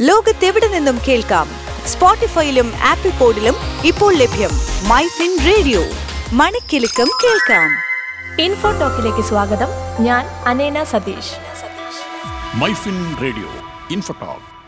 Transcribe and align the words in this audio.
ലോകത്തെവിടെ 0.00 0.68
നിന്നും 0.68 0.98
കേൾക്കാം? 1.08 1.48
സ്പോട്ടിഫൈയിലും 1.86 2.72
ആപ്പിൾ 2.84 3.10
പോഡിലും 3.10 3.54
ഇപ്പോൾ 3.84 4.14
ലഭ്യം 4.14 4.50
മൈ 4.88 5.06
ഫിൻ 5.06 5.38
റേഡിയോ. 5.46 5.80
മണിക്കിലുക്കം 6.32 7.08
കേൾക്കാം. 7.24 7.70
ഇൻഫോ 8.42 8.70
ടോക്കിലേക്ക് 8.70 9.28
സ്വാഗതം. 9.28 9.66
ഞാൻ 10.00 10.26
അനേന 10.46 10.84
Satheesh. 10.84 11.32
Myfin 12.54 13.16
radio 13.22 13.48
info talk. 13.90 14.58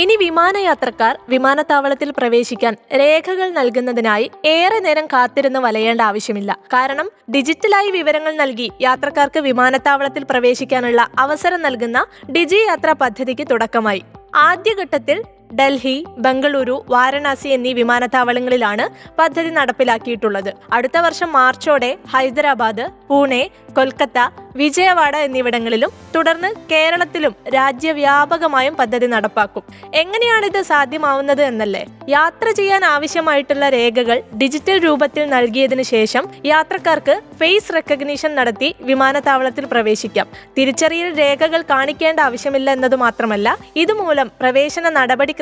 ഇനി 0.00 0.16
വിമാനയാത്രക്കാർ 0.16 1.18
വിമാനത്താവളത്തിൽ 1.28 2.10
പ്രവേശിക്കാൻ 2.10 2.76
രേഖകൾ 2.96 3.50
നൽകുന്നതിനായി 3.50 4.30
ഏറെ 4.44 4.78
നേരം 4.78 5.06
കാത്തിരുന്ന് 5.06 5.58
വലയേണ്ട 5.58 6.00
ആവശ്യമില്ല. 6.00 6.58
കാരണം 6.66 7.10
ഡിജിറ്റലായി 7.30 7.90
വിവരങ്ങൾ 7.90 8.36
നൽകി 8.36 8.72
യാത്രക്കാർക്ക് 8.80 9.40
വിമാനത്താവളത്തിൽ 9.40 10.26
പ്രവേശിക്കാനുള്ള 10.30 11.08
അവസരം 11.18 11.62
നൽകുന്ന 11.62 12.06
ഡിജി 12.30 12.56
യാത്ര 12.56 12.92
പദ്ധതിക്ക് 12.92 13.46
തുടക്കമായി. 13.50 14.02
ആദ്യഘട്ടത്തിൽ 14.34 15.18
ഡൽഹി 15.58 16.04
ബംഗളൂരു 16.18 16.84
വാരണാസി 16.90 17.48
എന്നീ 17.48 17.72
വിമാനത്താവളങ്ങളിലാണ് 17.72 18.84
പദ്ധതി 19.18 19.50
നടപ്പിലാക്കിയിട്ടുള്ളത്. 19.50 20.50
അടുത്ത 20.72 20.98
വർഷം 20.98 21.32
മാർച്ചോടെ 21.32 21.96
ഹൈദരാബാദ് 22.14 22.86
പൂനെ 23.08 23.42
കൊൽക്കത്ത 23.76 24.18
വിജയവാഡ 24.56 25.16
എന്നിവിടങ്ങളിലും 25.16 25.90
തുടർന്ന് 26.16 26.48
കേരളത്തിലും 26.72 27.32
രാജ്യവ്യാപകമായും 27.54 28.76
പദ്ധതി 28.76 29.06
നടപ്പാക്കും. 29.06 29.62
എങ്ങനെയാണ് 29.94 30.46
ഇത് 30.46 30.62
സാധ്യമാവുന്നത് 30.62 31.42
എന്നല്ലേ? 31.42 31.84
യാത്ര 32.08 32.50
ചെയ്യാൻ 32.50 32.84
ആവശ്യമായിട്ടുള്ള 32.84 33.68
രേഖകൾ 33.68 34.22
ഡിജിറ്റൽ 34.42 34.78
രൂപത്തിൽ 34.78 35.24
നൽകിയതിനു 35.30 35.82
ശേഷം 35.82 36.24
യാത്രക്കാർക്ക് 36.46 37.20
ഫേസ് 37.40 37.74
റെക്കഗ്നീഷൻ 37.74 38.34
നടത്തി 38.34 38.74
വിമാനത്താവളത്തിൽ 38.80 39.64
പ്രവേശിക്കാം. 39.64 40.26
തിരിച്ചറിയൽ 40.58 41.18
രേഖകൾ 41.18 41.62
കാണിക്കേണ്ട 41.70 42.20
ആവശ്യമില്ല 42.20 42.70
എന്നത് 42.72 42.96
മാത്രമല്ല 42.96 43.58
ഇതുമൂലം 43.76 44.30
പ്രവേശന 44.40 44.88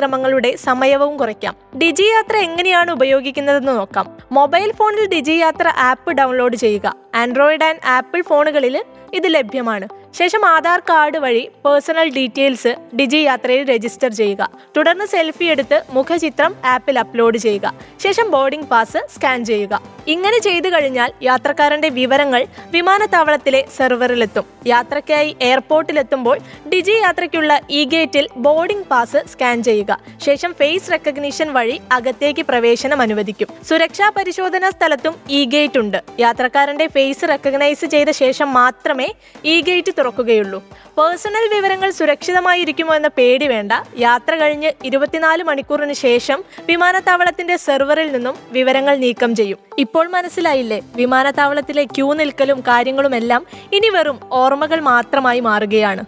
നടപടിക്രമങ്ങളുടെ 0.03 0.55
സമയവും 0.55 1.17
കുറയ്ക്കാം. 1.17 1.53
ഡിജി 1.79 2.03
യാത്ര 2.03 2.35
എങ്ങനെയാണ് 2.37 2.89
ഉപയോഗിക്കുന്നതെന്ന് 2.91 3.73
നോക്കാം. 3.79 4.05
മൊബൈൽ 4.31 4.69
ഫോണിൽ 4.79 5.05
ഡിജി 5.13 5.35
യാത്ര 5.45 5.67
ആപ്പ് 5.89 6.11
ഡൗൺലോഡ് 6.11 6.57
ചെയ്യുക. 6.63 6.87
ആൻഡ്രോയിഡ് 7.15 7.63
ആൻഡ് 7.63 7.83
ആപ്പിൾ 7.87 8.21
ഫോണുകളിൽ 8.29 8.75
ഇത് 9.13 9.27
ലഭ്യമാണ്. 9.27 9.87
ശേഷം 10.17 10.45
ആധാർ 10.45 10.79
കാർഡ് 10.79 11.17
വഴി 11.17 11.49
പേഴ്സണൽ 11.65 12.07
ഡീറ്റെയിൽസ് 12.15 12.71
ഡിജി 12.99 13.17
യാത്രയിൽ 13.17 13.63
രജിസ്റ്റർ 13.69 14.11
ചെയ്യുക. 14.11 14.49
തുടർന്ന് 14.77 15.05
സെൽഫി 15.05 15.45
എടുത്ത് 15.45 15.77
മുഖചിത്രം 15.89 16.55
ആപ്പിൽ 16.65 16.99
അപ്ലോഡ് 16.99 17.37
ചെയ്യുക. 17.37 17.73
ശേഷം 18.03 18.31
ബോർഡിംഗ് 18.31 18.67
പാസ് 18.67 18.97
സ്കാൻ 19.15 19.45
ചെയ്യുക. 19.45 19.81
ഇങ്ങനെ 20.07 20.39
ചെയ്തു 20.39 20.69
കഴിഞ്ഞാൽ 20.69 21.11
യാത്രക്കാരന്റെ 21.21 21.89
വിവരങ്ങൾ 21.89 22.45
വിമാനത്താവളത്തിലെ 22.71 23.65
സെർവറിലെത്തും. 23.77 24.45
യാത്രയ്ക്കായി 24.67 25.35
എയർപോർട്ടിലെത്തുമ്പോൾ 25.41 26.37
ഡിജി 26.73 26.91
യാത്രയ്ക്കുള്ള 26.91 27.61
ഇ 27.69 27.83
ഗേറ്റിൽ 27.85 28.27
ബോർഡിംഗ് 28.37 28.87
പാസ് 28.91 29.21
സ്കാൻ 29.33 29.63
ചെയ്യുക. 29.63 29.99
ശേഷം 30.25 30.53
ഫേസ് 30.59 30.91
റെക്കഗ്നിഷൻ 30.91 31.53
വഴി 31.53 31.81
അകത്തേക്ക് 31.91 32.45
പ്രവേശനം 32.51 33.01
അനുവദിക്കും. 33.01 33.47
സുരക്ഷാ 33.69 34.09
പരിശോധനാ 34.09 34.69
സ്ഥലത്തും 34.69 35.15
ഇ 35.29 35.45
ഗേറ്റ് 35.45 35.79
ഉണ്ട്. 35.79 35.99
യാത്രക്കാരന്റെ 36.19 36.87
ഫേസ് 36.87 37.29
റെക്കഗ്നൈസ് 37.33 37.85
ചെയ്ത 37.85 38.09
ശേഷം 38.23 38.53
മാത്രമേ 38.53 39.09
ഇ 39.45 39.61
ഗേറ്റ് 39.61 39.93
തുറക്കുകയുള്ളൂ. 40.03 40.63
പേഴ്സണൽ 40.97 41.55
വിവരങ്ങൾ 41.55 41.91
സുരക്ഷിതമായിരിക്കുമോ 41.91 42.95
എന്ന 42.95 43.07
പേടി 43.07 43.47
വേണ്ട. 43.47 43.71
യാത്ര 43.97 44.35
കഴിഞ്ഞ് 44.35 44.71
ഇരുപത്തിനാല് 44.83 45.43
മണിക്കൂറിന് 45.43 45.93
ശേഷം 45.93 46.43
വിമാനത്താവളത്തിന്റെ 46.65 47.57
സെർവറിൽ 47.57 48.11
നിന്നും 48.11 48.35
വിവരങ്ങൾ 48.51 48.95
നീക്കം 48.95 49.35
ചെയ്യും. 49.35 49.57
ഇപ്പോൾ 49.77 50.07
മനസ്സിലായില്ലേ? 50.07 50.81
വിമാനത്താവളത്തിലെ 50.95 51.83
ക്യൂ 51.83 52.13
നിൽക്കലും 52.13 52.61
കാര്യങ്ങളുമെല്ലാം 52.61 53.45
ഇനി 53.73 53.89
വെറും 53.89 54.19
ഓർമ്മകൾ 54.31 54.79
മാത്രമായി 54.79 55.39
മാറുകയാണ്. 55.39 56.03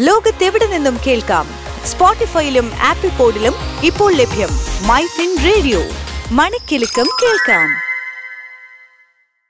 ലോകത്തെവിടെ 0.00 0.66
നിന്നും 0.66 0.98
കേൾക്കാം? 1.06 1.46
സ്പോട്ടിഫൈയിലും 1.84 2.72
ആപ്പിൾ 2.82 3.08
പോഡിലും 3.08 3.54
ഇപ്പോൾ 3.84 4.12
ലഭ്യം. 4.12 4.48
മൈ 4.86 5.02
ഫിൻ 5.06 5.36
റേഡിയോ 5.44 5.80
മണിക്കെലക്കം 6.32 7.08
കേൾക്കാം. 7.22 7.68